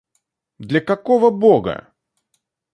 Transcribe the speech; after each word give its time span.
Для 0.57 0.81
какого 0.81 1.29
Бога? 1.31 1.93